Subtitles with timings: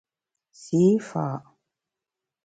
[0.61, 1.27] Sî fa’!